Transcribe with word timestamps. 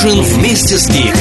ужин 0.00 0.22
вместе 0.22 0.78
с 0.78 0.88
Гик. 0.88 1.14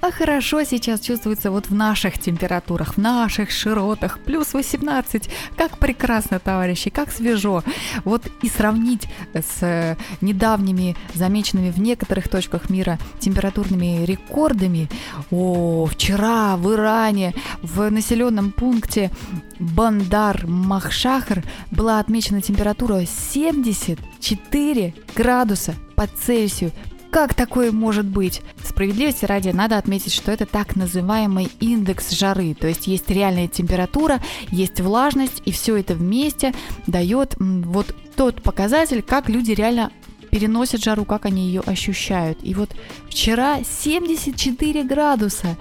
А 0.00 0.10
хорошо 0.10 0.62
сейчас 0.62 1.00
чувствуется 1.00 1.50
вот 1.50 1.66
в 1.66 1.74
наших 1.74 2.18
температурах, 2.18 2.94
в 2.94 2.98
наших 2.98 3.50
широтах, 3.50 4.18
плюс 4.20 4.54
18. 4.54 5.28
Как 5.56 5.78
прекрасно, 5.78 6.38
товарищи, 6.38 6.90
как 6.90 7.10
свежо. 7.10 7.62
Вот 8.04 8.22
и 8.40 8.48
сравнить 8.48 9.08
с 9.34 9.96
недавними 10.20 10.96
замеченными 11.12 11.70
в 11.70 11.80
некоторых 11.80 12.28
точках 12.28 12.70
мира 12.70 12.98
температурными 13.18 14.04
рекордами. 14.04 14.88
О, 15.30 15.86
вчера 15.86 16.56
в 16.56 16.72
Иране, 16.72 17.34
в 17.62 17.90
населенном 17.90 18.52
пункте 18.52 19.10
Бандар-Махшахр 19.58 21.42
была 21.70 21.98
отмечена 21.98 22.40
температура 22.40 23.04
74 23.04 24.94
градуса 25.14 25.74
по 25.96 26.06
Цельсию. 26.06 26.72
Как 27.10 27.34
такое 27.34 27.72
может 27.72 28.04
быть? 28.04 28.42
Справедливости 28.62 29.24
ради 29.24 29.48
надо 29.48 29.78
отметить, 29.78 30.12
что 30.12 30.30
это 30.30 30.44
так 30.44 30.76
называемый 30.76 31.48
индекс 31.60 32.10
жары, 32.10 32.54
то 32.54 32.66
есть 32.68 32.86
есть 32.86 33.08
реальная 33.08 33.48
температура, 33.48 34.20
есть 34.50 34.80
влажность, 34.80 35.40
и 35.46 35.52
все 35.52 35.76
это 35.76 35.94
вместе 35.94 36.52
дает 36.86 37.34
вот 37.38 37.94
тот 38.16 38.42
показатель, 38.42 39.02
как 39.02 39.30
люди 39.30 39.52
реально 39.52 39.90
переносят 40.30 40.84
жару, 40.84 41.06
как 41.06 41.24
они 41.24 41.46
ее 41.46 41.62
ощущают. 41.62 42.38
И 42.42 42.52
вот 42.52 42.76
вчера 43.08 43.60
74 43.64 44.82
градуса. 44.84 45.56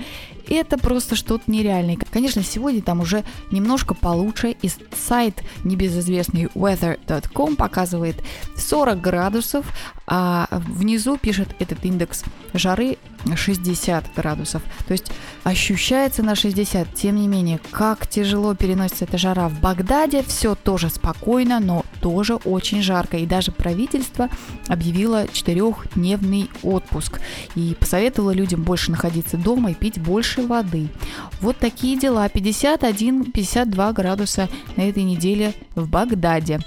Это 0.49 0.77
просто 0.77 1.15
что-то 1.15 1.43
нереальное. 1.49 1.97
Конечно, 2.11 2.43
сегодня 2.43 2.81
там 2.81 3.01
уже 3.01 3.23
немножко 3.51 3.93
получше, 3.93 4.55
и 4.61 4.69
сайт 4.95 5.43
небезызвестный 5.63 6.45
weather.com 6.55 7.55
показывает 7.55 8.15
40 8.57 9.01
градусов, 9.01 9.65
а 10.07 10.47
внизу 10.51 11.17
пишет 11.17 11.49
этот 11.59 11.83
индекс 11.85 12.23
жары 12.53 12.97
60 13.35 14.13
градусов. 14.15 14.61
То 14.87 14.91
есть 14.91 15.11
ощущается 15.43 16.21
на 16.21 16.35
60. 16.35 16.93
Тем 16.93 17.15
не 17.15 17.27
менее, 17.27 17.59
как 17.71 18.07
тяжело 18.07 18.53
переносится 18.53 19.05
эта 19.05 19.17
жара 19.17 19.49
в 19.49 19.59
Багдаде, 19.59 20.23
все 20.23 20.53
тоже 20.53 20.89
спокойно, 20.89 21.59
но 21.59 21.85
тоже 22.01 22.35
очень 22.35 22.83
жарко. 22.83 23.17
И 23.17 23.25
даже 23.25 23.51
правительство 23.51 24.29
объявило 24.67 25.27
четырехдневный 25.31 26.49
отпуск 26.61 27.19
и 27.55 27.75
посоветовало 27.79 28.31
людям 28.31 28.61
больше 28.61 28.91
находиться 28.91 29.37
дома 29.37 29.71
и 29.71 29.73
пить 29.73 29.99
больше 29.99 30.34
воды. 30.43 30.89
Вот 31.41 31.57
такие 31.57 31.97
дела. 31.97 32.27
51-52 32.27 33.93
градуса 33.93 34.49
на 34.75 34.89
этой 34.89 35.03
неделе 35.03 35.53
в 35.75 35.89
Багдаде 35.89 36.59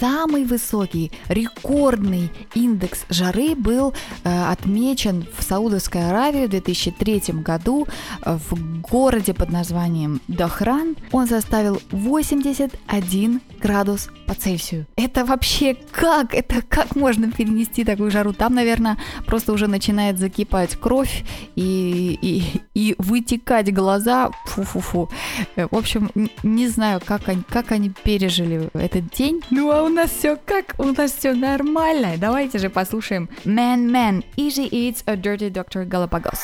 самый 0.00 0.44
высокий, 0.44 1.12
рекордный 1.28 2.30
индекс 2.54 3.04
жары 3.08 3.54
был 3.54 3.94
э, 4.24 4.44
отмечен 4.50 5.26
в 5.36 5.42
Саудовской 5.42 6.08
Аравии 6.08 6.46
в 6.46 6.50
2003 6.50 7.22
году 7.42 7.86
э, 8.24 8.38
в 8.50 8.80
городе 8.80 9.34
под 9.34 9.50
названием 9.50 10.20
Дахран. 10.28 10.96
Он 11.12 11.26
составил 11.26 11.80
81 11.90 13.40
градус 13.60 14.08
по 14.26 14.34
Цельсию. 14.34 14.86
Это 14.96 15.24
вообще 15.24 15.76
как? 15.92 16.34
Это 16.34 16.62
как 16.62 16.96
можно 16.96 17.30
перенести 17.30 17.84
такую 17.84 18.10
жару? 18.10 18.32
Там, 18.32 18.54
наверное, 18.54 18.98
просто 19.26 19.52
уже 19.52 19.68
начинает 19.68 20.18
закипать 20.18 20.76
кровь 20.76 21.24
и, 21.56 22.18
и, 22.20 22.62
и 22.74 22.94
вытекать 22.98 23.72
глаза. 23.72 24.30
Фу-фу-фу. 24.46 25.10
Э, 25.56 25.68
в 25.70 25.76
общем, 25.76 26.10
не 26.42 26.68
знаю, 26.68 27.00
как 27.04 27.28
они, 27.28 27.42
как 27.48 27.72
они 27.72 27.90
пережили 27.90 28.70
этот 28.74 29.10
день. 29.10 29.42
Ну, 29.50 29.70
а 29.70 29.83
у 29.84 29.88
нас 29.88 30.10
все 30.10 30.36
как? 30.36 30.74
У 30.78 30.84
нас 30.84 31.12
все 31.12 31.34
нормально. 31.34 32.14
Давайте 32.16 32.58
же 32.58 32.70
послушаем 32.70 33.28
Man 33.44 33.90
Man 33.90 34.24
Easy 34.36 34.68
Eats 34.70 35.02
a 35.06 35.14
Dirty 35.14 35.50
Dr. 35.50 35.86
Galapagos. 35.86 36.38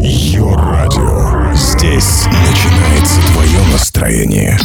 Йо-радио. 0.00 1.52
Здесь 1.54 2.26
начинается 2.26 3.20
твое 3.32 3.60
настроение. 3.70 4.58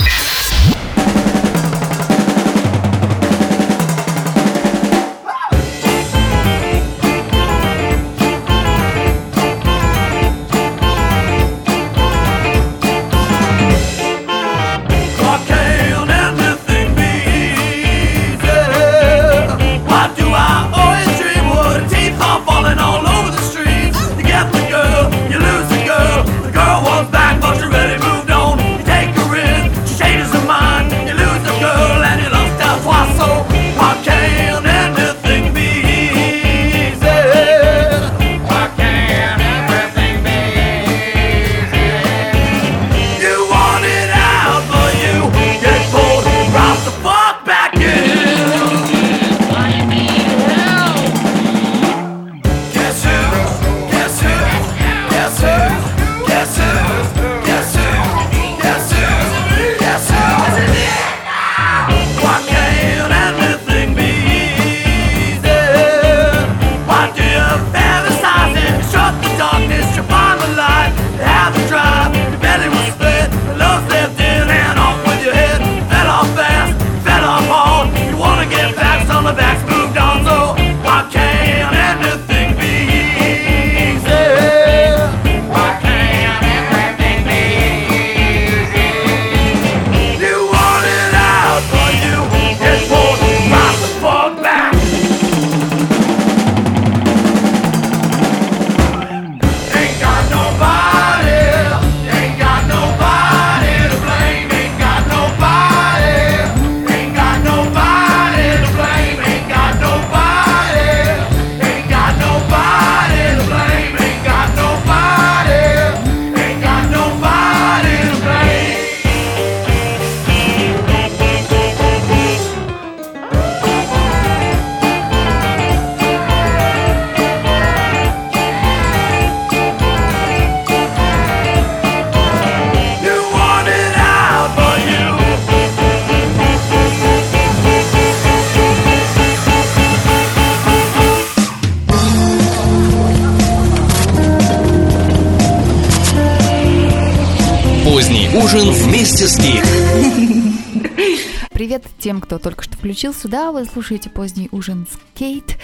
Тем, 152.07 152.21
кто 152.21 152.39
только 152.39 152.63
что 152.63 152.77
включил 152.77 153.13
сюда. 153.13 153.51
Вы 153.51 153.65
слушаете 153.65 154.09
поздний 154.09 154.47
ужин 154.53 154.87
с 154.89 154.97
Кейт. 155.13 155.57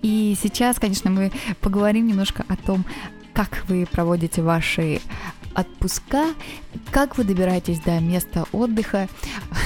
И 0.00 0.36
сейчас, 0.40 0.78
конечно, 0.78 1.10
мы 1.10 1.32
поговорим 1.60 2.06
немножко 2.06 2.44
о 2.46 2.54
том, 2.54 2.84
как 3.34 3.64
вы 3.66 3.84
проводите 3.84 4.40
ваши 4.40 5.00
отпуска, 5.54 6.34
как 6.90 7.18
вы 7.18 7.24
добираетесь 7.24 7.80
до 7.80 8.00
места 8.00 8.46
отдыха. 8.52 9.08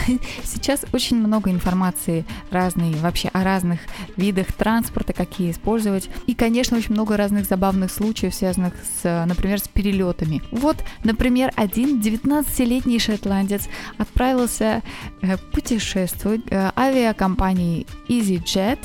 Сейчас 0.45 0.85
очень 0.93 1.17
много 1.17 1.51
информации 1.51 2.25
разной, 2.51 2.93
вообще 2.95 3.29
о 3.29 3.45
разных 3.45 3.81
видах 4.17 4.53
транспорта, 4.53 5.13
какие 5.13 5.51
использовать. 5.51 6.09
И, 6.27 6.35
конечно, 6.35 6.77
очень 6.77 6.93
много 6.93 7.17
разных 7.17 7.47
забавных 7.47 7.91
случаев, 7.91 8.35
связанных 8.35 8.75
с, 9.03 9.25
например, 9.27 9.59
с 9.59 9.69
перелетами. 9.69 10.43
Вот, 10.51 10.77
например, 11.05 11.53
один 11.57 12.01
19-летний 12.01 12.99
шотландец 12.99 13.69
отправился 13.99 14.83
э, 15.21 15.37
путешествовать 15.53 16.43
э, 16.51 16.71
авиакомпанией 16.77 17.87
EasyJet 18.09 18.79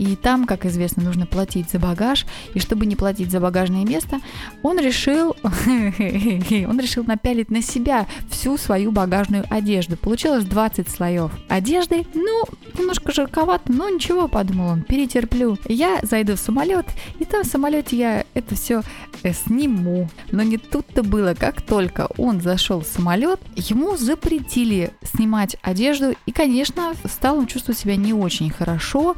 и 0.00 0.16
там, 0.16 0.46
как 0.46 0.64
известно, 0.64 1.02
нужно 1.02 1.26
платить 1.26 1.70
за 1.70 1.78
багаж, 1.78 2.24
и 2.54 2.58
чтобы 2.58 2.86
не 2.86 2.96
платить 2.96 3.30
за 3.30 3.38
багажное 3.38 3.84
место, 3.84 4.18
он 4.62 4.78
решил, 4.78 5.36
он 5.44 6.80
решил 6.80 7.04
напялить 7.04 7.50
на 7.50 7.60
себя 7.60 8.06
всю 8.30 8.56
свою 8.56 8.92
багажную 8.92 9.44
одежду. 9.50 9.98
Получилось 9.98 10.46
20 10.46 10.88
слоев 10.88 11.30
одежды, 11.48 12.06
ну, 12.14 12.44
немножко 12.78 13.12
жарковато, 13.12 13.70
но 13.70 13.90
ничего, 13.90 14.26
подумал 14.26 14.68
он, 14.70 14.82
перетерплю. 14.84 15.58
Я 15.68 15.98
зайду 16.02 16.36
в 16.36 16.38
самолет, 16.38 16.86
и 17.18 17.26
там 17.26 17.44
в 17.44 17.46
самолете 17.46 17.98
я 17.98 18.24
это 18.32 18.54
все 18.54 18.80
э, 19.22 19.34
сниму. 19.34 20.08
Но 20.32 20.42
не 20.42 20.56
тут-то 20.56 21.02
было, 21.02 21.34
как 21.34 21.60
только 21.60 22.08
он 22.16 22.40
зашел 22.40 22.80
в 22.80 22.86
самолет, 22.86 23.38
ему 23.54 23.98
запретили 23.98 24.92
снимать 25.02 25.56
одежду, 25.60 26.14
и, 26.24 26.32
конечно, 26.32 26.94
стал 27.04 27.36
он 27.36 27.46
чувствовать 27.46 27.78
себя 27.78 27.96
не 27.96 28.14
очень 28.14 28.48
хорошо. 28.48 29.14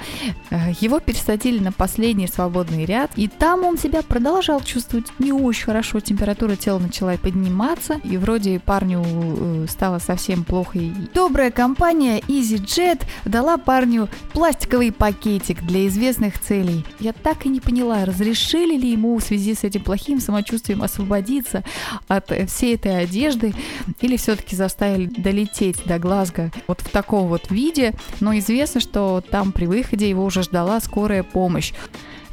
Э, 0.72 0.74
его 0.80 1.00
пересадили 1.00 1.58
на 1.58 1.72
последний 1.72 2.26
свободный 2.26 2.84
ряд, 2.84 3.10
и 3.16 3.28
там 3.28 3.64
он 3.64 3.78
себя 3.78 4.02
продолжал 4.02 4.60
чувствовать 4.60 5.06
не 5.18 5.32
очень 5.32 5.64
хорошо. 5.64 6.00
Температура 6.00 6.56
тела 6.56 6.78
начала 6.78 7.16
подниматься, 7.16 8.00
и 8.04 8.16
вроде 8.16 8.60
парню 8.60 9.02
э, 9.04 9.66
стало 9.68 9.98
совсем 9.98 10.44
плохо. 10.44 10.78
Добрая 11.14 11.50
компания 11.50 12.20
EasyJet 12.20 13.02
дала 13.24 13.58
парню 13.58 14.08
пластиковый 14.32 14.92
пакетик 14.92 15.62
для 15.62 15.86
известных 15.88 16.40
целей. 16.40 16.84
Я 16.98 17.12
так 17.12 17.46
и 17.46 17.48
не 17.48 17.60
поняла, 17.60 18.04
разрешили 18.04 18.76
ли 18.76 18.92
ему 18.92 19.18
в 19.18 19.22
связи 19.22 19.54
с 19.54 19.64
этим 19.64 19.82
плохим 19.82 20.20
самочувствием 20.20 20.82
освободиться 20.82 21.62
от 22.08 22.32
всей 22.48 22.76
этой 22.76 23.02
одежды, 23.02 23.54
или 24.00 24.16
все-таки 24.16 24.56
заставили 24.56 25.06
долететь 25.06 25.84
до 25.84 25.98
Глазго 25.98 26.50
вот 26.66 26.80
в 26.80 26.88
таком 26.88 27.28
вот 27.28 27.50
виде. 27.50 27.92
Но 28.20 28.36
известно, 28.38 28.80
что 28.80 29.22
там 29.28 29.52
при 29.52 29.66
выходе 29.66 30.08
его 30.08 30.24
уже 30.24 30.42
ждал 30.42 30.61
ждала 30.62 30.80
скорая 30.80 31.22
помощь. 31.24 31.72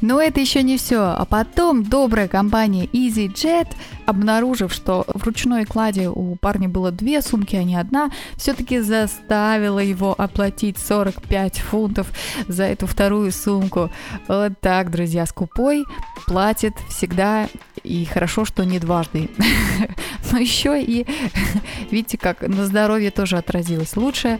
Но 0.00 0.20
это 0.20 0.40
еще 0.40 0.62
не 0.62 0.78
все. 0.78 1.14
А 1.16 1.24
потом 1.26 1.82
добрая 1.82 2.26
компания 2.26 2.86
EasyJet, 2.86 3.68
обнаружив, 4.06 4.72
что 4.72 5.04
в 5.12 5.24
ручной 5.24 5.66
кладе 5.66 6.08
у 6.08 6.36
парня 6.36 6.68
было 6.68 6.90
две 6.90 7.20
сумки, 7.20 7.56
а 7.56 7.64
не 7.64 7.76
одна, 7.76 8.10
все-таки 8.36 8.80
заставила 8.80 9.80
его 9.80 10.14
оплатить 10.16 10.78
45 10.78 11.58
фунтов 11.58 12.12
за 12.48 12.64
эту 12.64 12.86
вторую 12.86 13.30
сумку. 13.30 13.90
Вот 14.26 14.52
так, 14.60 14.90
друзья, 14.90 15.26
скупой 15.26 15.84
платит 16.26 16.74
всегда 16.88 17.48
и 17.82 18.04
хорошо, 18.04 18.44
что 18.44 18.64
не 18.64 18.78
дважды. 18.78 19.28
Но 20.32 20.38
еще 20.38 20.80
и, 20.80 21.06
видите, 21.90 22.18
как 22.18 22.42
на 22.42 22.64
здоровье 22.66 23.10
тоже 23.10 23.36
отразилось. 23.36 23.96
Лучше 23.96 24.38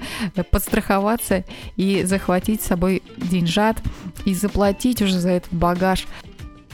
подстраховаться 0.51 1.45
и 1.77 2.05
захватить 2.05 2.63
с 2.63 2.67
собой 2.67 3.03
деньжат 3.17 3.79
и 4.25 4.35
заплатить 4.35 5.03
уже 5.03 5.19
за 5.19 5.31
этот 5.31 5.53
багаж 5.53 6.07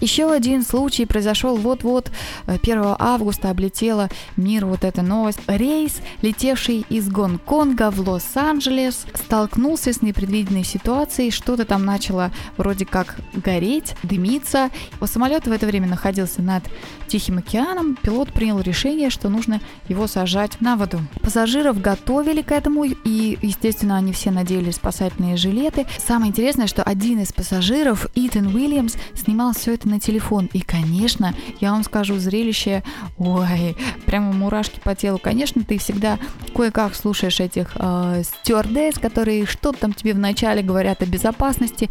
еще 0.01 0.31
один 0.31 0.63
случай 0.63 1.07
произошел 1.07 1.57
вот-вот 1.57 2.11
1 2.47 2.79
э, 2.79 2.97
августа, 2.99 3.49
облетела 3.51 4.11
мир 4.37 4.67
вот 4.67 4.85
эта 4.85 5.01
новость. 5.01 5.41
Рейс, 5.47 6.01
летевший 6.21 6.85
из 6.91 7.09
Гонконга 7.09 7.91
в 7.91 8.07
Лос-Анджелес, 8.07 9.07
столкнулся 9.15 9.93
с 9.93 10.03
непредвиденной 10.03 10.65
ситуацией, 10.65 11.31
что-то 11.31 11.65
там 11.65 11.85
начало 11.87 12.31
вроде 12.59 12.85
как 12.85 13.17
гореть, 13.33 13.95
дымиться. 14.03 14.71
Самолет 15.03 15.47
в 15.47 15.53
это 15.53 15.67
время 15.67 15.89
находился 15.89 16.43
над 16.43 16.65
Тихим 17.07 17.39
океаном, 17.39 17.97
пилот 17.97 18.33
принял 18.33 18.61
решение, 18.61 19.11
что 19.11 19.29
нужно 19.29 19.61
его 19.89 20.07
сажать 20.07 20.61
на 20.61 20.77
воду. 20.77 21.01
Пассажиров 21.23 21.81
готовили 21.81 22.43
к 22.43 22.53
этому, 22.53 22.85
и, 22.85 23.39
естественно, 23.41 23.97
они 23.97 24.13
все 24.13 24.31
надели 24.31 24.71
спасательные 24.71 25.37
жилеты. 25.37 25.87
Самое 25.99 26.31
интересное, 26.31 26.67
что 26.67 26.83
один 26.83 27.21
из 27.21 27.33
пассажиров, 27.33 28.09
Итан 28.15 28.49
Уильямс, 28.49 28.97
снимал 29.15 29.53
все 29.53 29.75
это 29.75 29.89
на 29.89 30.01
телефон. 30.01 30.49
И, 30.53 30.61
конечно, 30.61 31.35
я 31.61 31.73
вам 31.73 31.85
скажу, 31.85 32.17
зрелище, 32.19 32.83
ой, 33.19 33.77
прямо 34.05 34.33
мурашки 34.33 34.81
по 34.83 34.95
телу. 34.95 35.19
Конечно, 35.19 35.63
ты 35.63 35.79
всегда 35.79 36.19
кое-как 36.55 36.95
слушаешь 36.95 37.41
этих 37.41 37.73
э, 37.77 38.23
стюардесс, 38.25 38.99
которые 38.99 39.47
что-то 39.47 39.79
там 39.79 39.93
тебе 39.93 40.15
вначале 40.15 40.63
говорят 40.63 41.03
о 41.03 41.07
безопасности, 41.07 41.91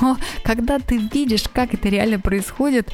но 0.00 0.16
когда 0.44 0.78
ты 0.78 0.98
видишь, 0.98 1.44
как 1.52 1.74
это 1.74 1.88
реально 1.88 2.20
происходит, 2.20 2.92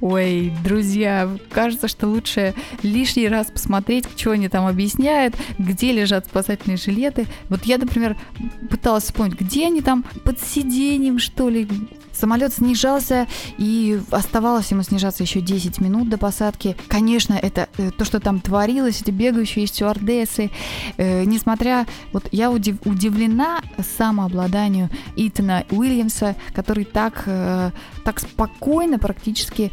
ой, 0.00 0.52
друзья, 0.64 1.09
кажется, 1.50 1.88
что 1.88 2.06
лучше 2.08 2.54
лишний 2.82 3.28
раз 3.28 3.48
посмотреть, 3.48 4.06
что 4.16 4.32
они 4.32 4.48
там 4.48 4.66
объясняют, 4.66 5.34
где 5.58 5.92
лежат 5.92 6.26
спасательные 6.26 6.76
жилеты. 6.76 7.26
Вот 7.48 7.64
я, 7.64 7.78
например, 7.78 8.16
пыталась 8.68 9.04
вспомнить, 9.04 9.40
где 9.40 9.66
они 9.66 9.80
там 9.80 10.04
под 10.24 10.40
сиденьем, 10.40 11.18
что 11.18 11.48
ли, 11.48 11.68
Самолет 12.20 12.52
снижался, 12.52 13.26
и 13.56 13.98
оставалось 14.10 14.70
ему 14.70 14.82
снижаться 14.82 15.22
еще 15.22 15.40
10 15.40 15.80
минут 15.80 16.10
до 16.10 16.18
посадки. 16.18 16.76
Конечно, 16.86 17.32
это 17.32 17.70
э, 17.78 17.90
то, 17.96 18.04
что 18.04 18.20
там 18.20 18.40
творилось, 18.40 19.00
эти 19.00 19.10
бегающие 19.10 19.66
стюардессы. 19.66 20.50
Э, 20.98 21.24
несмотря, 21.24 21.86
вот 22.12 22.28
я 22.30 22.50
удив, 22.50 22.76
удивлена 22.84 23.62
самообладанию 23.96 24.90
Итана 25.16 25.64
Уильямса, 25.70 26.36
который 26.52 26.84
так, 26.84 27.22
э, 27.24 27.70
так 28.04 28.20
спокойно 28.20 28.98
практически 28.98 29.72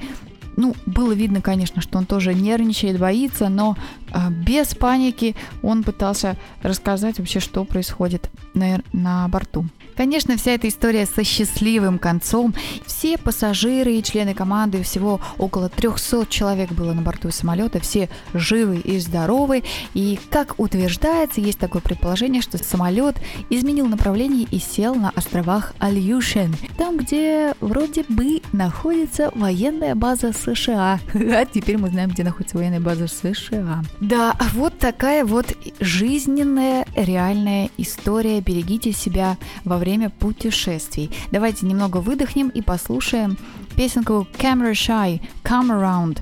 ну, 0.57 0.75
было 0.85 1.13
видно, 1.13 1.39
конечно, 1.39 1.81
что 1.81 1.99
он 1.99 2.05
тоже 2.05 2.33
нервничает, 2.33 2.99
боится, 2.99 3.47
но 3.47 3.77
э, 4.11 4.29
без 4.29 4.75
паники 4.75 5.35
он 5.61 5.83
пытался 5.83 6.35
рассказать 6.63 7.19
вообще, 7.19 7.39
что 7.39 7.63
происходит 7.63 8.29
на, 8.53 8.81
на 8.91 9.27
борту. 9.27 9.65
Конечно, 9.97 10.37
вся 10.37 10.51
эта 10.51 10.67
история 10.67 11.07
со 11.07 11.23
счастливым 11.23 11.97
концом. 11.97 12.53
Все 12.85 13.17
пассажиры 13.17 13.95
и 13.95 14.03
члены 14.03 14.35
команды, 14.35 14.83
всего 14.83 15.19
около 15.39 15.69
300 15.69 16.27
человек 16.27 16.71
было 16.71 16.93
на 16.93 17.01
борту 17.01 17.31
самолета, 17.31 17.79
все 17.79 18.07
живы 18.35 18.77
и 18.77 18.99
здоровы. 18.99 19.63
И, 19.95 20.19
как 20.29 20.59
утверждается, 20.59 21.41
есть 21.41 21.57
такое 21.57 21.81
предположение, 21.81 22.43
что 22.43 22.63
самолет 22.63 23.15
изменил 23.49 23.87
направление 23.87 24.47
и 24.51 24.59
сел 24.59 24.93
на 24.93 25.09
островах 25.09 25.73
Альюшен, 25.79 26.55
там, 26.77 26.97
где 26.97 27.55
вроде 27.59 28.05
бы 28.07 28.43
находится 28.53 29.31
военная 29.33 29.95
база 29.95 30.31
США. 30.31 30.99
А 31.37 31.45
теперь 31.45 31.77
мы 31.77 31.89
знаем, 31.89 32.11
где 32.11 32.23
находится 32.23 32.57
военная 32.57 32.79
база 32.79 33.07
США. 33.07 33.83
Да, 33.99 34.35
вот 34.53 34.77
такая 34.77 35.25
вот 35.25 35.55
жизненная, 35.79 36.85
реальная 36.95 37.69
история. 37.77 38.41
Берегите 38.41 38.91
себя 38.91 39.37
во 39.65 39.77
время 39.77 39.86
время 39.87 40.09
путешествий. 40.09 41.09
Давайте 41.31 41.65
немного 41.65 41.97
выдохнем 41.97 42.49
и 42.49 42.61
послушаем 42.61 43.37
песенку 43.77 44.27
Camera 44.37 44.73
Shy, 44.73 45.21
Come 45.43 45.69
Around. 45.69 46.19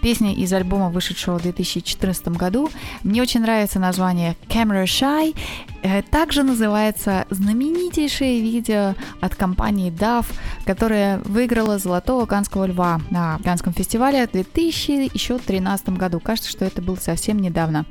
Песня 0.00 0.32
из 0.32 0.52
альбома, 0.52 0.90
вышедшего 0.90 1.36
в 1.36 1.42
2014 1.42 2.28
году. 2.28 2.70
Мне 3.02 3.20
очень 3.20 3.40
нравится 3.40 3.80
название 3.80 4.36
Camera 4.46 4.84
Shy. 4.84 5.36
Э, 5.82 6.02
также 6.02 6.44
называется 6.44 7.26
знаменитейшее 7.30 8.40
видео 8.40 8.94
от 9.20 9.34
компании 9.34 9.90
DAF, 9.90 10.26
которая 10.64 11.18
выиграла 11.24 11.78
Золотого 11.78 12.26
Канского 12.26 12.66
льва 12.66 13.00
на 13.10 13.40
Канском 13.42 13.72
фестивале 13.72 14.28
в 14.28 14.30
2013 14.30 15.88
году. 15.88 16.20
Кажется, 16.20 16.48
что 16.48 16.64
это 16.64 16.80
было 16.80 16.94
совсем 16.94 17.40
недавно. 17.40 17.86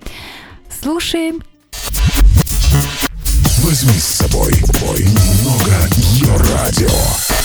Слушаем. 0.69 1.41
Возьми 3.63 3.99
с 3.99 4.05
собой 4.05 4.53
бой 4.79 5.03
немного 5.03 5.89
ее 5.97 6.35
радио. 6.53 7.38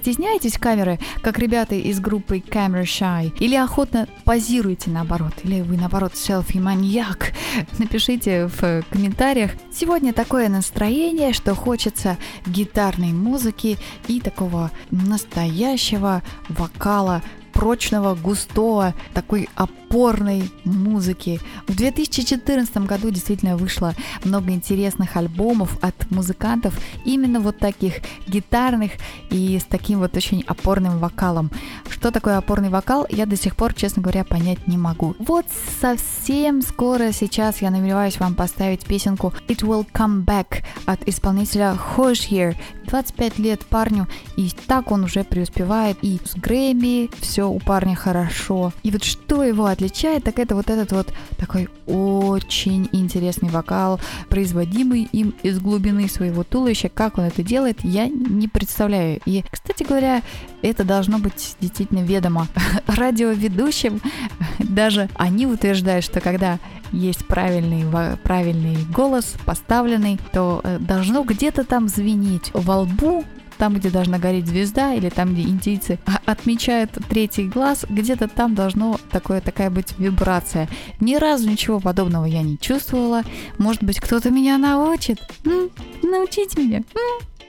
Стесняетесь 0.00 0.58
камеры, 0.58 0.98
как 1.22 1.38
ребята 1.38 1.74
из 1.74 2.00
группы 2.00 2.38
Camera 2.38 2.84
Shy? 2.84 3.36
Или 3.38 3.54
охотно 3.54 4.08
позируете 4.24 4.90
наоборот? 4.90 5.34
Или 5.44 5.60
вы 5.60 5.76
наоборот 5.76 6.14
селфи-маньяк? 6.14 7.32
Напишите 7.78 8.46
в 8.46 8.82
комментариях. 8.90 9.52
Сегодня 9.72 10.12
такое 10.12 10.48
настроение, 10.48 11.34
что 11.34 11.54
хочется 11.54 12.16
гитарной 12.46 13.12
музыки 13.12 13.78
и 14.08 14.20
такого 14.20 14.70
настоящего 14.90 16.22
вокала 16.48 17.22
прочного, 17.52 18.14
густого, 18.14 18.94
такой 19.12 19.48
опорной 19.90 20.48
музыки. 20.64 21.40
В 21.66 21.74
2014 21.74 22.76
году 22.86 23.10
действительно 23.10 23.56
вышло 23.56 23.94
много 24.24 24.52
интересных 24.52 25.16
альбомов 25.16 25.76
от 25.82 26.10
музыкантов 26.12 26.78
именно 27.04 27.40
вот 27.40 27.58
таких 27.58 27.94
гитарных 28.28 28.92
и 29.30 29.58
с 29.58 29.64
таким 29.64 29.98
вот 29.98 30.16
очень 30.16 30.44
опорным 30.46 31.00
вокалом. 31.00 31.50
Что 31.88 32.12
такое 32.12 32.38
опорный 32.38 32.68
вокал, 32.68 33.04
я 33.10 33.26
до 33.26 33.36
сих 33.36 33.56
пор, 33.56 33.74
честно 33.74 34.00
говоря, 34.00 34.22
понять 34.22 34.68
не 34.68 34.78
могу. 34.78 35.16
Вот 35.18 35.46
совсем 35.80 36.62
скоро 36.62 37.10
сейчас 37.10 37.60
я 37.60 37.70
намереваюсь 37.70 38.20
вам 38.20 38.36
поставить 38.36 38.86
песенку 38.86 39.34
It 39.48 39.62
Will 39.62 39.86
Come 39.92 40.24
Back 40.24 40.62
от 40.86 41.06
исполнителя 41.08 41.76
Hoshier. 41.96 42.54
25 42.90 43.38
лет 43.38 43.64
парню, 43.66 44.08
и 44.36 44.50
так 44.66 44.90
он 44.90 45.04
уже 45.04 45.22
преуспевает 45.22 45.96
и 46.02 46.18
с 46.24 46.34
Грэмми, 46.34 47.08
все 47.20 47.48
у 47.48 47.60
парня 47.60 47.94
хорошо. 47.94 48.72
И 48.82 48.90
вот 48.90 49.04
что 49.04 49.44
его 49.44 49.66
отличает, 49.80 50.24
так 50.24 50.38
это 50.38 50.54
вот 50.54 50.68
этот 50.68 50.92
вот 50.92 51.12
такой 51.38 51.68
очень 51.86 52.88
интересный 52.92 53.48
вокал, 53.48 53.98
производимый 54.28 55.08
им 55.12 55.34
из 55.42 55.58
глубины 55.58 56.08
своего 56.08 56.44
туловища. 56.44 56.90
Как 56.90 57.16
он 57.16 57.24
это 57.24 57.42
делает, 57.42 57.78
я 57.82 58.08
не 58.08 58.46
представляю. 58.46 59.20
И, 59.24 59.42
кстати 59.50 59.82
говоря, 59.82 60.22
это 60.60 60.84
должно 60.84 61.18
быть 61.18 61.56
действительно 61.60 62.00
ведомо 62.00 62.46
радиоведущим. 62.86 64.00
Даже 64.58 65.08
они 65.14 65.46
утверждают, 65.46 66.04
что 66.04 66.20
когда 66.20 66.58
есть 66.92 67.26
правильный, 67.26 67.86
правильный 68.22 68.76
голос, 68.92 69.34
поставленный, 69.46 70.18
то 70.32 70.60
э, 70.62 70.78
должно 70.78 71.22
где-то 71.22 71.64
там 71.64 71.88
звенеть 71.88 72.50
во 72.52 72.80
лбу 72.80 73.24
там, 73.60 73.74
где 73.74 73.90
должна 73.90 74.18
гореть 74.18 74.46
звезда, 74.46 74.94
или 74.94 75.10
там, 75.10 75.34
где 75.34 75.42
индийцы 75.42 75.98
отмечают 76.24 76.92
третий 77.10 77.46
глаз, 77.46 77.84
где-то 77.90 78.26
там 78.26 78.54
должно 78.54 78.98
такое, 79.12 79.42
такая 79.42 79.68
быть 79.68 79.94
вибрация. 79.98 80.66
Ни 80.98 81.16
разу 81.16 81.48
ничего 81.48 81.78
подобного 81.78 82.24
я 82.24 82.40
не 82.40 82.58
чувствовала. 82.58 83.22
Может 83.58 83.82
быть, 83.82 84.00
кто-то 84.00 84.30
меня 84.30 84.56
научит? 84.56 85.18
М? 85.44 85.68
Научите 86.02 86.58
меня. 86.58 86.82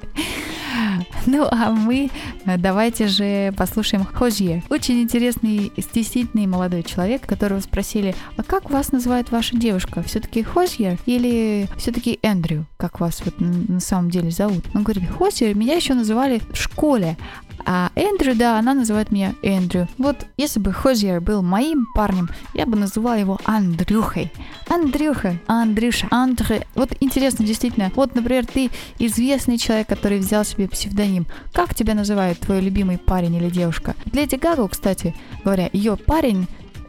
Ну, 1.39 1.47
а 1.51 1.71
мы 1.71 2.11
э, 2.47 2.57
давайте 2.57 3.07
же 3.07 3.53
послушаем 3.57 4.05
Хожье. 4.05 4.63
Очень 4.71 5.03
интересный, 5.03 5.71
стеснительный 5.77 6.47
молодой 6.47 6.83
человек, 6.83 7.27
которого 7.27 7.61
спросили, 7.61 8.15
а 8.37 8.43
как 8.43 8.71
вас 8.71 8.93
называет 8.93 9.31
ваша 9.31 9.55
девушка? 9.55 10.03
Все-таки 10.03 10.43
Хожье 10.43 10.99
или 11.05 11.69
все-таки 11.77 12.19
Эндрю? 12.23 12.65
Как 12.79 12.99
вас 13.01 13.21
вот 13.25 13.35
на 13.41 13.81
самом 13.81 14.11
деле 14.11 14.31
зовут? 14.31 14.65
Он 14.75 14.85
говорит, 14.85 15.09
Хожье 15.11 15.53
меня 15.53 15.75
еще 15.75 15.93
называли 15.93 16.41
в 16.51 16.57
школе, 16.57 17.19
а 17.65 17.91
Эндрю, 17.95 18.35
да, 18.35 18.59
она 18.59 18.75
называет 18.75 19.11
меня 19.11 19.35
Эндрю. 19.43 19.88
Вот 19.99 20.27
если 20.37 20.61
бы 20.61 20.73
Хозьер 20.73 21.21
был 21.21 21.43
моим 21.43 21.87
парнем, 21.95 22.29
я 22.55 22.67
бы 22.67 22.77
называла 22.77 23.19
его 23.19 23.38
Андрюхой. 23.45 24.33
Андрюха, 24.69 25.38
Андрюша, 25.47 26.09
Андрю. 26.11 26.61
Вот 26.75 26.91
интересно, 27.00 27.45
действительно. 27.45 27.91
Вот, 27.95 28.15
например, 28.15 28.47
ты 28.47 28.71
известный 28.99 29.59
человек, 29.59 29.88
который 29.88 30.19
взял 30.19 30.45
себе 30.45 30.69
псевдоним. 30.69 31.27
Как 31.53 31.75
тебя 31.75 31.95
называют 31.95 32.38
твой 32.38 32.61
любимый 32.61 32.99
парень 32.99 33.35
или 33.35 33.50
девушка? 33.50 33.95
Леди 34.12 34.37
Гагу, 34.37 34.69
кстати 34.69 35.15
говоря, 35.45 35.71
ее 35.73 35.97
парень 35.97 36.47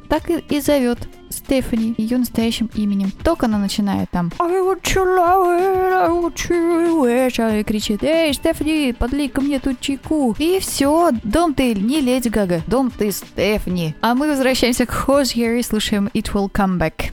так 0.08 0.30
и, 0.30 0.40
и 0.50 0.60
зовет 0.60 1.08
Стефани 1.50 1.96
ее 1.98 2.20
настоящим 2.20 2.70
именем. 2.76 3.10
Только 3.24 3.48
она 3.48 3.58
начинает 3.58 4.12
там 4.12 4.32
I 4.38 4.62
want 4.62 4.84
you 4.84 5.04
love 5.04 5.60
it, 5.60 5.92
I 5.92 6.08
want 6.10 6.36
you 6.48 7.02
wish, 7.02 7.60
и 7.60 7.64
кричит 7.64 8.04
Эй, 8.04 8.32
Стефани, 8.36 8.94
подлей 8.94 9.30
ко 9.30 9.42
мне 9.42 9.60
тут 9.60 9.80
чайку. 9.80 10.36
И 10.38 10.60
все, 10.60 11.10
дом 11.24 11.56
ты 11.56 11.74
не 11.74 12.02
Леди 12.02 12.28
Гага, 12.28 12.62
дом 12.68 12.92
ты 12.92 13.12
Стефани. 13.12 13.96
А 14.02 14.14
мы 14.14 14.30
возвращаемся 14.30 14.86
к 14.86 14.92
Хоз 14.92 15.36
и 15.36 15.64
слушаем 15.64 16.12
It 16.14 16.32
Will 16.34 16.52
Come 16.52 16.78
Back. 16.78 17.12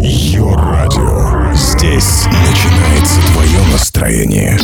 Йо-радио. 0.00 1.52
Здесь 1.52 2.24
начинается 2.24 3.20
твое 3.32 3.60
настроение. 3.70 4.58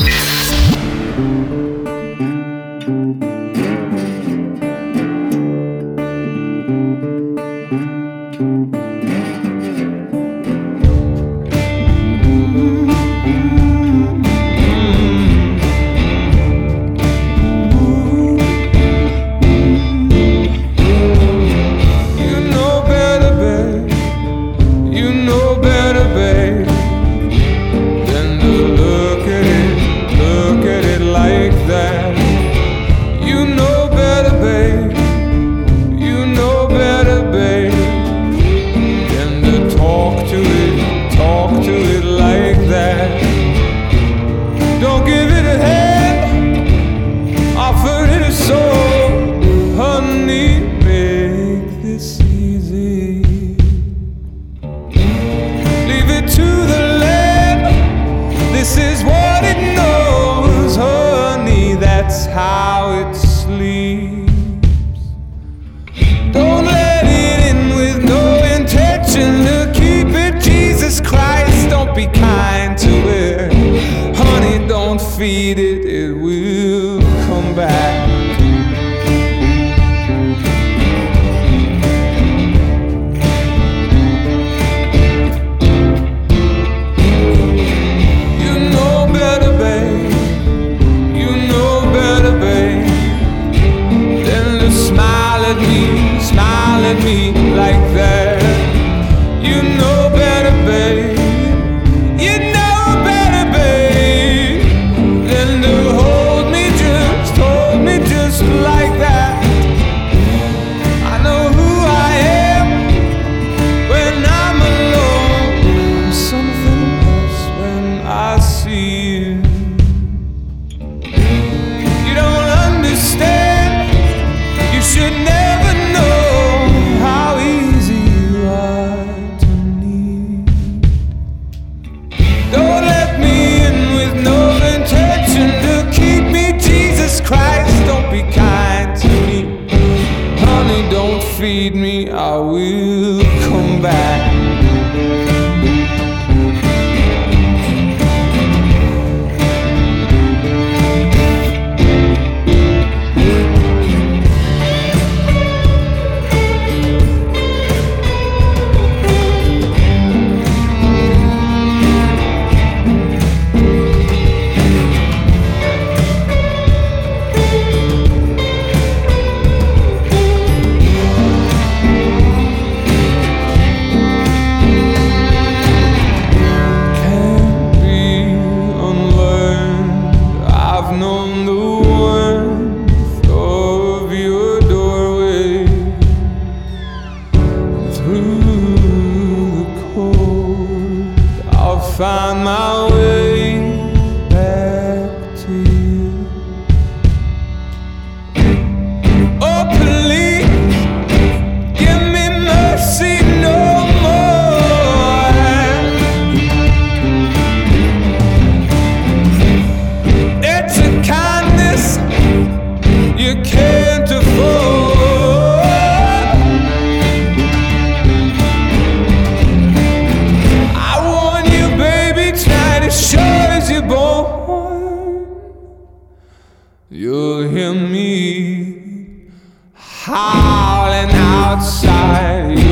You'll 226.91 227.51
hear 227.51 227.75
me 227.75 229.29
howling 229.75 231.11
outside. 231.11 232.68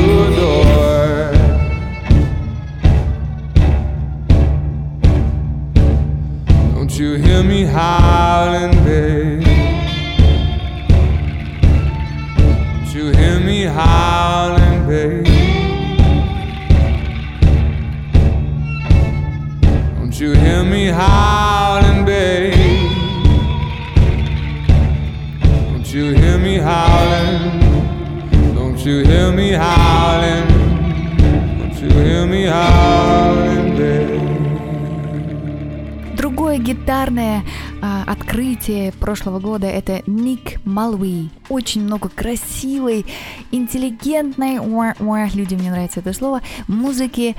Второе 36.57 36.75
гитарное 36.75 37.45
а, 37.83 38.05
открытие 38.07 38.91
прошлого 38.93 39.41
года 39.41 39.67
это 39.67 40.03
Ник 40.07 40.65
Малви. 40.65 41.29
Очень 41.51 41.83
много 41.83 42.09
красивой, 42.09 43.05
интеллигентной, 43.53 44.57
уа 44.57 44.95
-уа, 44.99 45.29
людям 45.37 45.61
не 45.61 45.69
нравится 45.69 46.01
это 46.01 46.15
слово, 46.15 46.41
музыки. 46.67 47.37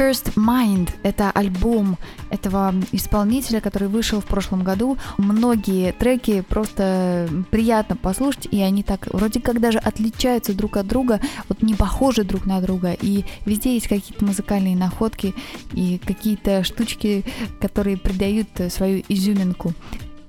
First 0.00 0.32
Mind— 0.34 0.88
это 1.02 1.30
альбом 1.30 1.98
этого 2.30 2.74
исполнителя, 2.90 3.60
который 3.60 3.88
вышел 3.88 4.22
в 4.22 4.24
прошлом 4.24 4.64
году. 4.64 4.96
Многие 5.18 5.92
треки 5.92 6.40
просто 6.40 7.28
приятно 7.50 7.96
послушать, 7.96 8.48
и 8.50 8.62
они 8.62 8.82
так 8.82 9.12
вроде 9.12 9.42
как 9.42 9.60
даже 9.60 9.76
отличаются 9.76 10.54
друг 10.54 10.78
от 10.78 10.86
друга, 10.86 11.20
вот 11.50 11.60
не 11.60 11.74
похожи 11.74 12.24
друг 12.24 12.46
на 12.46 12.62
друга, 12.62 12.96
и 12.98 13.26
везде 13.44 13.74
есть 13.74 13.88
какие-то 13.88 14.24
музыкальные 14.24 14.74
находки 14.74 15.34
и 15.74 16.00
какие-то 16.02 16.64
штучки, 16.64 17.22
которые 17.60 17.98
придают 17.98 18.48
свою 18.70 19.04
изюминку 19.06 19.74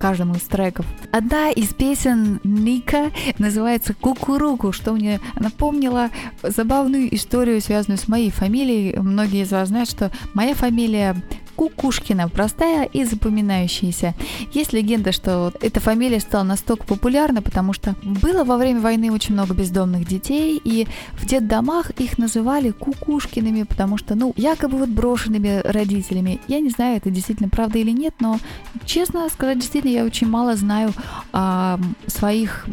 каждому 0.02 0.36
из 0.36 0.42
треков. 0.42 0.86
Одна 1.12 1.52
из 1.52 1.74
песен 1.74 2.40
Ника 2.44 3.12
называется 3.38 3.94
«Кукуруку», 3.94 4.72
что 4.72 4.94
мне 4.94 5.20
напомнило 5.40 6.10
забавную 6.42 7.14
историю, 7.16 7.62
связанную 7.62 8.00
с 8.00 8.08
моей 8.08 8.32
фамилией. 8.32 8.98
Многие 8.98 9.44
из 9.44 9.52
вас 9.52 9.68
знают, 9.68 9.90
что 9.90 10.12
моя 10.34 10.56
фамилия 10.56 11.16
Кукушкина, 11.56 12.30
простая 12.30 12.86
и 12.86 13.04
запоминающаяся. 13.04 14.14
Есть 14.54 14.74
легенда, 14.74 15.12
что 15.12 15.54
эта 15.62 15.80
фамилия 15.80 16.20
стала 16.20 16.44
настолько 16.44 16.86
популярна, 16.86 17.42
потому 17.42 17.74
что 17.74 17.96
было 18.04 18.44
во 18.44 18.58
время 18.58 18.80
войны 18.82 19.12
очень 19.12 19.34
много 19.34 19.54
бездомных 19.54 20.08
детей, 20.08 20.60
и 20.64 20.88
в 21.14 21.26
детдомах 21.26 21.92
их 21.92 22.18
называли 22.18 22.72
Кукушкиными, 22.72 23.64
потому 23.64 23.98
что, 23.98 24.16
ну, 24.16 24.34
якобы 24.36 24.78
вот 24.78 24.90
брошенными 24.90 25.62
родителями. 25.64 26.40
Я 26.48 26.60
не 26.60 26.70
знаю, 26.70 26.98
это 26.98 27.10
действительно 27.10 27.50
правда 27.50 27.80
или 27.80 27.92
нет, 27.92 28.16
но, 28.20 28.40
честно 28.86 29.28
сказать, 29.30 29.60
действительно, 29.60 29.92
я 29.92 30.06
очень 30.06 30.28
мало 30.28 30.56
знаю 30.56 30.94
о 31.32 31.78
своих 32.08 32.66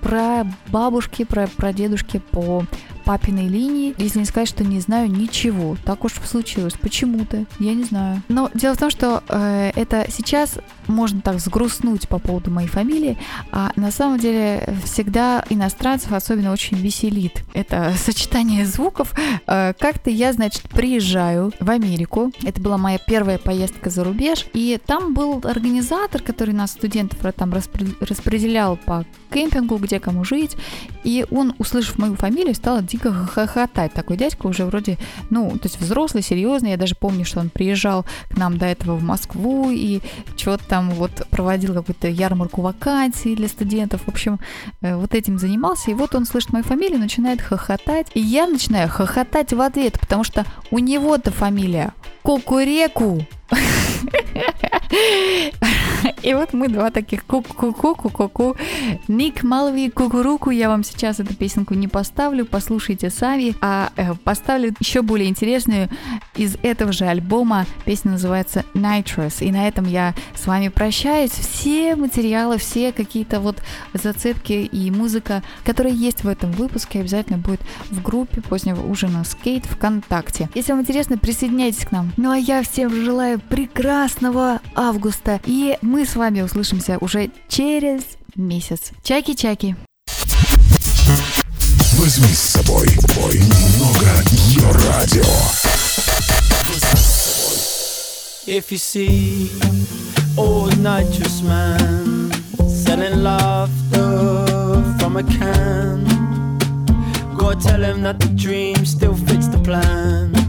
про 0.00 0.46
бабушки, 0.68 1.24
про, 1.24 1.46
про 1.46 1.72
дедушки 1.72 2.20
по 2.30 2.64
папиной 3.08 3.48
линии, 3.48 3.94
если 3.96 4.18
не 4.18 4.26
сказать, 4.26 4.50
что 4.50 4.64
не 4.64 4.80
знаю 4.80 5.10
ничего. 5.10 5.78
Так 5.86 6.04
уж 6.04 6.12
случилось. 6.12 6.74
Почему-то. 6.74 7.46
Я 7.58 7.72
не 7.72 7.84
знаю. 7.84 8.22
Но 8.28 8.50
дело 8.52 8.74
в 8.74 8.78
том, 8.78 8.90
что 8.90 9.22
э, 9.30 9.72
это 9.74 10.04
сейчас 10.10 10.58
можно 10.88 11.20
так 11.20 11.40
сгрустнуть 11.40 12.08
по 12.08 12.18
поводу 12.18 12.50
моей 12.50 12.68
фамилии, 12.68 13.18
а 13.52 13.72
на 13.76 13.90
самом 13.90 14.18
деле 14.18 14.74
всегда 14.84 15.44
иностранцев 15.48 16.12
особенно 16.12 16.52
очень 16.52 16.78
веселит 16.78 17.44
это 17.58 17.92
сочетание 17.98 18.64
звуков. 18.64 19.14
Э, 19.46 19.72
как-то 19.78 20.10
я, 20.10 20.32
значит, 20.32 20.62
приезжаю 20.62 21.52
в 21.60 21.70
Америку. 21.70 22.32
Это 22.44 22.60
была 22.60 22.78
моя 22.78 22.98
первая 22.98 23.38
поездка 23.38 23.90
за 23.90 24.04
рубеж. 24.04 24.46
И 24.52 24.78
там 24.84 25.14
был 25.14 25.40
организатор, 25.44 26.22
который 26.22 26.54
нас, 26.54 26.72
студентов, 26.72 27.18
там 27.34 27.52
распределял 27.52 28.76
по 28.76 29.04
кемпингу, 29.32 29.76
где 29.76 29.98
кому 29.98 30.24
жить. 30.24 30.56
И 31.04 31.26
он, 31.30 31.54
услышав 31.58 31.98
мою 31.98 32.14
фамилию, 32.14 32.54
стал 32.54 32.82
дико 32.82 33.12
хохотать. 33.12 33.92
Такой 33.92 34.16
дядька 34.16 34.46
уже 34.46 34.64
вроде, 34.64 34.98
ну, 35.30 35.50
то 35.50 35.66
есть 35.66 35.80
взрослый, 35.80 36.22
серьезный. 36.22 36.70
Я 36.70 36.76
даже 36.76 36.94
помню, 36.94 37.24
что 37.24 37.40
он 37.40 37.50
приезжал 37.50 38.04
к 38.30 38.36
нам 38.36 38.58
до 38.58 38.66
этого 38.66 38.96
в 38.96 39.02
Москву 39.02 39.70
и 39.70 40.00
что-то 40.36 40.64
там 40.64 40.77
вот 40.90 41.26
проводил 41.30 41.74
какую-то 41.74 42.08
ярмарку 42.08 42.62
вакансий 42.62 43.34
для 43.34 43.48
студентов. 43.48 44.02
В 44.06 44.08
общем, 44.08 44.38
э, 44.80 44.96
вот 44.96 45.14
этим 45.14 45.38
занимался. 45.38 45.90
И 45.90 45.94
вот 45.94 46.14
он 46.14 46.26
слышит 46.26 46.52
мою 46.52 46.64
фамилию, 46.64 46.98
начинает 46.98 47.40
хохотать. 47.40 48.08
И 48.14 48.20
я 48.20 48.46
начинаю 48.46 48.88
хохотать 48.88 49.52
в 49.52 49.60
ответ, 49.60 49.98
потому 49.98 50.24
что 50.24 50.44
у 50.70 50.78
него-то 50.78 51.30
фамилия 51.30 51.92
Кукуреку. 52.22 53.26
И 56.22 56.34
вот 56.34 56.52
мы 56.52 56.68
два 56.68 56.90
таких 56.90 57.24
ку-ку-ку-ку-ку. 57.24 58.56
Ник 59.08 59.42
Малви 59.42 59.88
Кукуруку. 59.88 60.50
Я 60.50 60.68
вам 60.68 60.84
сейчас 60.84 61.20
эту 61.20 61.34
песенку 61.34 61.74
не 61.74 61.88
поставлю, 61.88 62.44
послушайте 62.44 63.10
сами. 63.10 63.54
А 63.60 63.90
э, 63.96 64.14
поставлю 64.24 64.74
еще 64.80 65.02
более 65.02 65.28
интересную 65.28 65.88
из 66.36 66.56
этого 66.62 66.92
же 66.92 67.04
альбома. 67.06 67.66
Песня 67.84 68.12
называется 68.12 68.64
Nitrous. 68.74 69.44
И 69.44 69.50
на 69.50 69.68
этом 69.68 69.86
я 69.86 70.14
с 70.34 70.46
вами 70.46 70.68
прощаюсь. 70.68 71.30
Все 71.30 71.96
материалы, 71.96 72.58
все 72.58 72.92
какие-то 72.92 73.40
вот 73.40 73.62
зацепки 73.94 74.52
и 74.52 74.90
музыка, 74.90 75.42
которые 75.64 75.94
есть 75.94 76.24
в 76.24 76.28
этом 76.28 76.52
выпуске, 76.52 77.00
обязательно 77.00 77.38
будет 77.38 77.60
в 77.90 78.02
группе 78.02 78.40
позднего 78.40 78.86
ужина 78.86 79.24
Скейт 79.24 79.66
ВКонтакте. 79.66 80.48
Если 80.54 80.72
вам 80.72 80.82
интересно, 80.82 81.18
присоединяйтесь 81.18 81.86
к 81.86 81.92
нам. 81.92 82.12
Ну 82.16 82.30
а 82.30 82.36
я 82.36 82.62
всем 82.62 82.90
желаю 82.90 83.38
прекрасного 83.38 84.60
августа. 84.74 85.40
И 85.44 85.76
мы 85.88 86.04
с 86.04 86.16
вами 86.16 86.42
услышимся 86.42 86.98
уже 87.00 87.30
через 87.48 88.02
месяц. 88.36 88.92
Чаки-чаки. 89.02 89.74
Возьми 91.96 92.34
с 92.34 92.38
собой 92.38 92.86
бой 93.16 93.38
немного 93.38 94.22
ее 94.30 94.70
радио. 94.86 95.24
If 98.46 98.70
you 98.70 98.78
see 98.78 99.50
old 100.36 100.76
nitrous 100.78 101.42
man 101.42 102.30
selling 102.68 103.22
laughter 103.22 104.44
from 104.98 105.16
a 105.16 105.22
can, 105.22 106.04
go 107.34 107.54
tell 107.54 107.82
him 107.82 108.02
that 108.02 108.20
the 108.20 108.28
dream 108.36 108.84
still 108.84 109.14
fits 109.14 109.48
the 109.48 109.58
plan. 109.58 110.47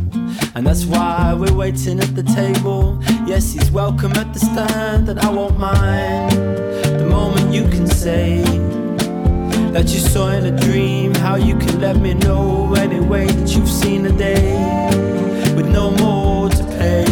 And 0.56 0.66
that's 0.66 0.86
why 0.86 1.34
we're 1.34 1.54
waiting 1.54 2.00
at 2.00 2.16
the 2.16 2.24
table. 2.24 3.00
Yes, 3.28 3.54
he's 3.54 3.70
welcome 3.70 4.12
at 4.14 4.34
the 4.34 4.40
stand, 4.40 5.08
and 5.08 5.20
I 5.20 5.30
won't 5.30 5.60
mind 5.60 6.32
the 6.32 7.06
moment 7.08 7.54
you 7.54 7.64
can 7.70 7.86
say 7.86 8.42
that 9.72 9.90
you 9.90 10.00
saw 10.00 10.30
in 10.30 10.46
a 10.46 10.58
dream. 10.60 11.14
How 11.16 11.36
you 11.36 11.56
can 11.58 11.80
let 11.80 11.98
me 11.98 12.16
know 12.16 12.74
anyway 12.76 13.28
that 13.28 13.56
you've 13.56 13.70
seen 13.70 14.06
a 14.08 14.12
day 14.12 14.58
with 15.56 15.68
no 15.70 15.92
more 15.92 16.50
to 16.50 16.64
pay. 16.80 17.06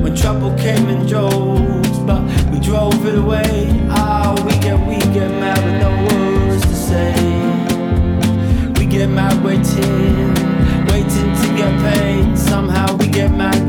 When 0.00 0.14
trouble 0.14 0.54
came 0.58 0.88
in 0.88 1.06
droves, 1.06 1.98
but 2.00 2.22
we 2.50 2.60
drove 2.60 3.06
it 3.06 3.16
away. 3.18 3.70
Ah, 3.88 4.34
we 4.44 4.52
get 4.58 4.78
we 4.86 4.98
get 5.14 5.30
mad 5.40 5.58
with 5.64 5.80
no 5.80 5.90
words 6.10 6.62
to 6.66 6.74
say. 6.74 7.14
We 8.78 8.84
get 8.86 9.08
mad 9.08 9.42
waiting 9.42 10.33
waiting 11.04 11.34
to 11.34 11.56
get 11.56 11.72
paid. 11.82 12.38
Somehow 12.38 12.96
we 12.96 13.08
get 13.08 13.30
mad, 13.30 13.68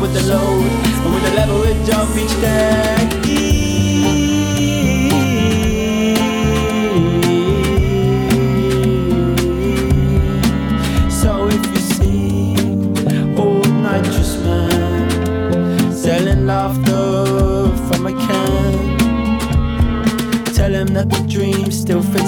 with 0.00 0.12
the 0.14 0.22
load. 0.32 0.64
And 1.04 1.14
with 1.14 1.24
the 1.24 1.32
leverage 1.34 1.86
jump 1.86 2.16
each 2.16 2.40
day. 2.40 2.66
So 11.10 11.48
if 11.48 11.66
you 11.72 11.76
see 11.76 12.56
old 13.36 13.68
nitrous 13.82 14.36
man 14.44 15.10
Selling 15.92 16.46
laughter 16.46 17.76
from 17.86 18.06
a 18.06 18.12
can. 18.12 18.72
Tell 20.54 20.72
him 20.72 20.88
that 20.94 21.08
the 21.10 21.26
dream 21.28 21.70
still 21.70 22.02
fits. 22.02 22.25